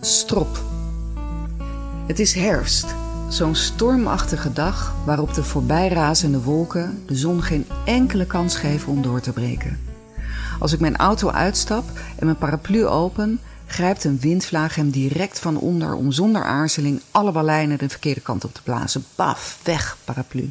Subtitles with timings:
[0.00, 0.62] Strop.
[2.06, 2.94] Het is herfst,
[3.28, 9.20] zo'n stormachtige dag waarop de voorbijrazende wolken de zon geen enkele kans geven om door
[9.20, 9.80] te breken.
[10.58, 11.84] Als ik mijn auto uitstap
[12.16, 17.32] en mijn paraplu open, grijpt een windvlaag hem direct van onder om zonder aarzeling alle
[17.32, 19.04] ballijnen de verkeerde kant op te blazen.
[19.14, 20.50] Baf, weg, paraplu.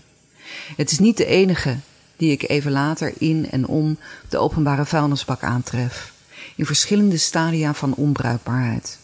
[0.75, 1.77] Het is niet de enige
[2.17, 3.97] die ik even later in en om
[4.29, 6.13] de openbare vuilnisbak aantref,
[6.55, 8.97] in verschillende stadia van onbruikbaarheid.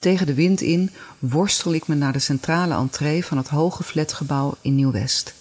[0.00, 4.56] Tegen de wind in worstel ik me naar de centrale entree van het hoge flatgebouw
[4.60, 5.34] in Nieuw-West.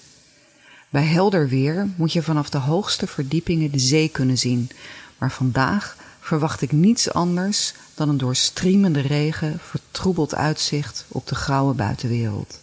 [0.90, 4.70] Bij helder weer moet je vanaf de hoogste verdiepingen de zee kunnen zien,
[5.18, 11.36] maar vandaag verwacht ik niets anders dan een door striemende regen vertroebeld uitzicht op de
[11.36, 12.60] grauwe buitenwereld.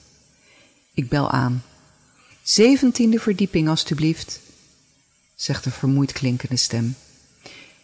[0.95, 1.63] Ik bel aan.
[2.43, 4.41] Zeventiende verdieping, alstublieft,
[5.35, 6.97] zegt een vermoeid klinkende stem.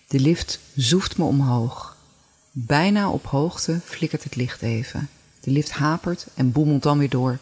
[0.08, 1.91] De lift zoeft me omhoog.
[2.54, 5.08] Bijna op hoogte flikkert het licht even.
[5.40, 7.38] De lift hapert en boemelt dan weer door.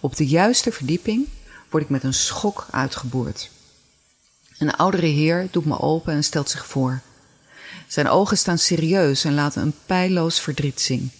[0.00, 1.28] Op de juiste verdieping
[1.70, 3.50] word ik met een schok uitgeboord.
[4.58, 7.00] Een oudere heer doet me open en stelt zich voor.
[7.88, 11.10] Zijn ogen staan serieus en laten een pijloos verdriet zien.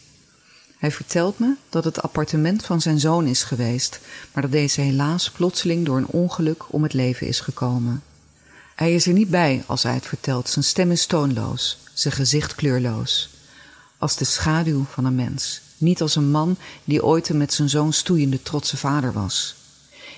[0.78, 4.00] Hij vertelt me dat het appartement van zijn zoon is geweest,
[4.32, 8.02] maar dat deze helaas plotseling door een ongeluk om het leven is gekomen.
[8.74, 10.48] Hij is er niet bij als hij het vertelt.
[10.48, 13.28] Zijn stem is toonloos, zijn gezicht kleurloos.
[13.98, 17.68] Als de schaduw van een mens, niet als een man die ooit een met zijn
[17.68, 19.54] zoon stoeiende trotse vader was.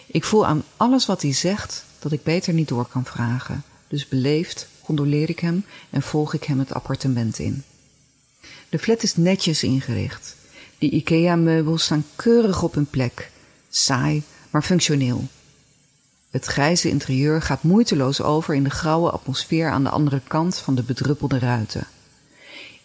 [0.06, 4.08] Ik voel aan alles wat hij zegt dat ik beter niet door kan vragen, dus
[4.08, 7.62] beleefd condoleer ik hem en volg ik hem het appartement in.
[8.68, 10.36] De flat is netjes ingericht.
[10.78, 13.30] Die IKEA-meubels staan keurig op hun plek.
[13.70, 15.28] Saai, maar functioneel.
[16.36, 20.74] Het grijze interieur gaat moeiteloos over in de grauwe atmosfeer aan de andere kant van
[20.74, 21.86] de bedruppelde ruiten.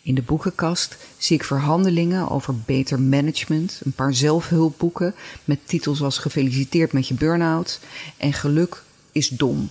[0.02, 5.16] In de boekenkast zie ik verhandelingen over beter management, een paar zelfhulpboeken
[5.46, 7.80] met titels als Gefeliciteerd met je burn-out
[8.18, 9.70] en Geluk is dom.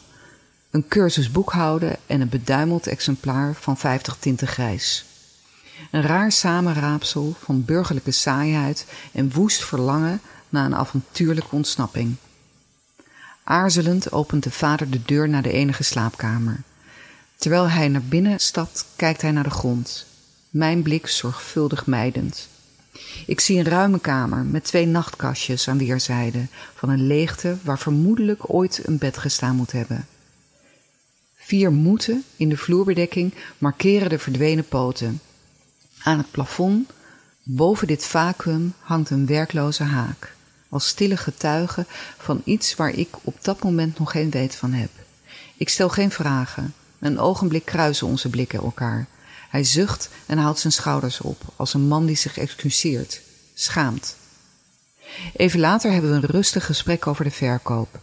[0.70, 5.04] Een cursus boekhouden en een beduimeld exemplaar van 50 tinten grijs.
[5.90, 12.16] Een raar samenraapsel van burgerlijke saaiheid en woest verlangen na een avontuurlijke ontsnapping.
[13.50, 16.62] Aarzelend opent de vader de deur naar de enige slaapkamer.
[17.36, 20.06] Terwijl hij naar binnen stapt, kijkt hij naar de grond.
[20.50, 22.48] Mijn blik zorgvuldig mijdend.
[23.26, 28.54] Ik zie een ruime kamer met twee nachtkastjes aan weerszijden van een leegte waar vermoedelijk
[28.54, 30.06] ooit een bed gestaan moet hebben.
[31.36, 35.20] Vier moeten in de vloerbedekking markeren de verdwenen poten.
[36.02, 36.90] Aan het plafond,
[37.42, 40.34] boven dit vacuüm, hangt een werkloze haak,
[40.70, 41.86] als stille getuige
[42.18, 44.90] van iets waar ik op dat moment nog geen weet van heb.
[45.56, 46.74] Ik stel geen vragen.
[46.98, 49.06] Een ogenblik kruisen onze blikken elkaar.
[49.48, 53.20] Hij zucht en haalt zijn schouders op, als een man die zich excuseert,
[53.54, 54.16] schaamt.
[55.36, 57.98] Even later hebben we een rustig gesprek over de verkoop.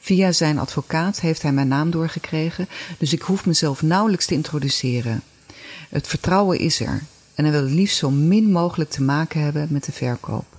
[0.00, 2.68] Via zijn advocaat heeft hij mijn naam doorgekregen,
[2.98, 5.22] dus ik hoef mezelf nauwelijks te introduceren.
[5.88, 7.02] Het vertrouwen is er
[7.34, 10.51] en hij wil het liefst zo min mogelijk te maken hebben met de verkoop.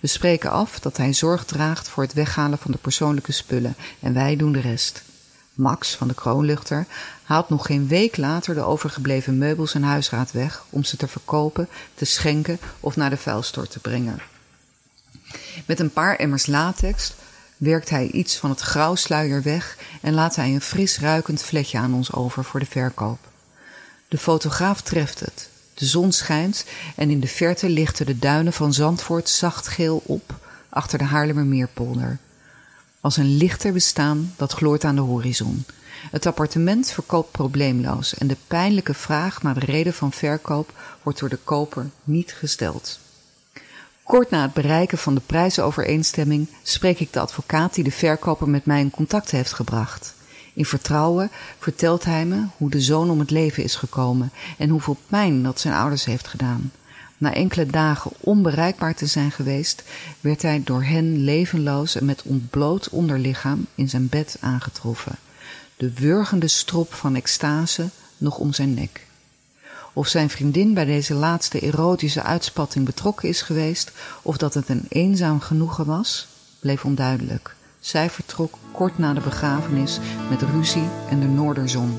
[0.00, 4.14] We spreken af dat hij zorg draagt voor het weghalen van de persoonlijke spullen en
[4.14, 5.02] wij doen de rest.
[5.54, 6.86] Max van de kroonluchter
[7.22, 11.68] haalt nog geen week later de overgebleven meubels en huisraad weg om ze te verkopen,
[11.94, 14.20] te schenken of naar de vuilstort te brengen.
[15.66, 17.14] Met een paar emmers latex
[17.56, 21.94] werkt hij iets van het grauwsluier weg en laat hij een fris ruikend vletje aan
[21.94, 23.18] ons over voor de verkoop.
[24.08, 25.48] De fotograaf treft het.
[25.78, 26.64] De zon schijnt
[26.96, 30.34] en in de verte lichten de duinen van Zandvoort zacht geel op
[30.68, 32.18] achter de Haarlemmermeerpolder.
[33.00, 35.64] Als een lichter bestaan dat gloort aan de horizon.
[36.10, 40.72] Het appartement verkoopt probleemloos en de pijnlijke vraag naar de reden van verkoop
[41.02, 42.98] wordt door de koper niet gesteld.
[44.02, 48.64] Kort na het bereiken van de prijzenovereenstemming spreek ik de advocaat die de verkoper met
[48.64, 50.14] mij in contact heeft gebracht.
[50.58, 54.96] In vertrouwen vertelt hij me hoe de zoon om het leven is gekomen en hoeveel
[55.06, 56.72] pijn dat zijn ouders heeft gedaan.
[57.18, 59.82] Na enkele dagen onbereikbaar te zijn geweest,
[60.20, 65.18] werd hij door hen levenloos en met ontbloot onderlichaam in zijn bed aangetroffen.
[65.76, 69.06] De wurgende strop van extase nog om zijn nek.
[69.92, 74.86] Of zijn vriendin bij deze laatste erotische uitspatting betrokken is geweest, of dat het een
[74.88, 76.28] eenzaam genoegen was,
[76.60, 77.56] bleef onduidelijk.
[77.80, 79.98] Zij vertrok kort na de begrafenis
[80.30, 81.98] met ruzie en de noorderzon.